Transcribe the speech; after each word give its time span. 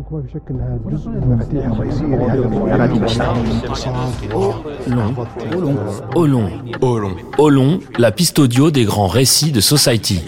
أرامكو 0.00 0.16
ما 0.16 0.22
في 0.22 0.28
شك 0.32 0.42
أنها 0.50 0.78
جزء 0.90 1.08
من 1.10 1.22
المفاتيح 1.22 1.66
الرئيسية 1.66 2.06
لهذا 2.06 2.86
Olon. 6.14 6.50
Olon. 6.80 7.16
Olon, 7.38 7.80
la 7.98 8.10
piste 8.10 8.38
audio 8.38 8.70
des 8.70 8.84
grands 8.84 9.06
récits 9.06 9.52
de 9.52 9.60
Society. 9.60 10.24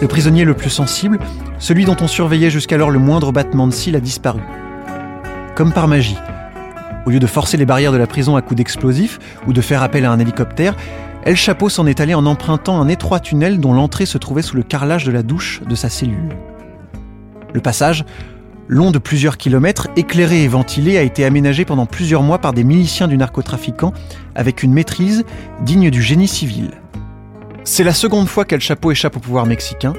Le 0.00 0.08
prisonnier 0.08 0.44
le 0.44 0.54
plus 0.54 0.70
sensible, 0.70 1.18
celui 1.58 1.84
dont 1.84 1.96
on 2.00 2.08
surveillait 2.08 2.50
jusqu'alors 2.50 2.90
le 2.90 2.98
moindre 2.98 3.32
battement 3.32 3.66
de 3.66 3.72
cils, 3.72 3.96
a 3.96 4.00
disparu. 4.00 4.40
Comme 5.54 5.72
par 5.72 5.86
magie. 5.88 6.18
Au 7.06 7.10
lieu 7.10 7.18
de 7.20 7.26
forcer 7.26 7.56
les 7.56 7.66
barrières 7.66 7.92
de 7.92 7.98
la 7.98 8.06
prison 8.06 8.36
à 8.36 8.42
coups 8.42 8.56
d'explosifs 8.56 9.18
ou 9.46 9.52
de 9.52 9.60
faire 9.60 9.82
appel 9.82 10.04
à 10.04 10.12
un 10.12 10.18
hélicoptère, 10.18 10.74
El 11.24 11.36
Chapeau 11.36 11.68
s'en 11.68 11.86
est 11.86 12.00
allé 12.00 12.14
en 12.14 12.26
empruntant 12.26 12.80
un 12.80 12.88
étroit 12.88 13.20
tunnel 13.20 13.60
dont 13.60 13.74
l'entrée 13.74 14.06
se 14.06 14.18
trouvait 14.18 14.42
sous 14.42 14.56
le 14.56 14.62
carrelage 14.62 15.04
de 15.04 15.12
la 15.12 15.22
douche 15.22 15.62
de 15.68 15.74
sa 15.74 15.88
cellule. 15.88 16.36
Le 17.52 17.60
passage, 17.60 18.04
long 18.67 18.91
de 18.91 18.97
plusieurs 18.97 19.37
kilomètres, 19.37 19.87
éclairé 19.95 20.43
et 20.43 20.47
ventilé, 20.47 20.97
a 20.97 21.03
été 21.03 21.25
aménagé 21.25 21.65
pendant 21.65 21.85
plusieurs 21.85 22.23
mois 22.23 22.39
par 22.39 22.53
des 22.53 22.63
miliciens 22.63 23.07
du 23.07 23.17
narcotrafiquant 23.17 23.93
avec 24.33 24.63
une 24.63 24.73
maîtrise 24.73 25.25
digne 25.61 25.89
du 25.89 26.01
génie 26.01 26.27
civil. 26.27 26.71
C'est 27.63 27.83
la 27.83 27.93
seconde 27.93 28.27
fois 28.27 28.45
qu'El 28.45 28.61
Chapeau 28.61 28.91
échappe 28.91 29.17
au 29.17 29.19
pouvoir 29.19 29.45
mexicain, 29.45 29.93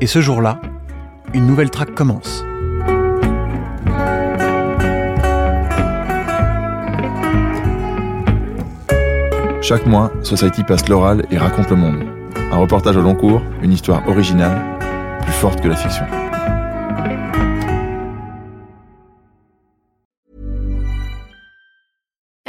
et 0.00 0.06
ce 0.06 0.20
jour-là, 0.20 0.60
une 1.34 1.46
nouvelle 1.46 1.70
traque 1.70 1.94
commence. 1.94 2.44
Chaque 9.60 9.84
mois, 9.84 10.10
Society 10.22 10.64
passe 10.64 10.88
l'oral 10.88 11.26
et 11.30 11.36
raconte 11.36 11.68
le 11.68 11.76
monde. 11.76 12.02
Un 12.50 12.56
reportage 12.56 12.96
au 12.96 13.02
long 13.02 13.14
cours, 13.14 13.42
une 13.62 13.72
histoire 13.72 14.06
originale, 14.08 14.58
plus 15.20 15.32
forte 15.32 15.60
que 15.60 15.68
la 15.68 15.76
fiction. 15.76 16.06